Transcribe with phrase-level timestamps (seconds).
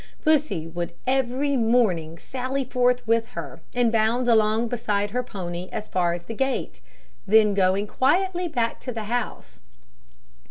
[0.23, 5.87] Pussy would every morning sally forth with her, and bound along beside her pony as
[5.87, 6.81] far as the gate,
[7.27, 9.59] then going quietly back to the house.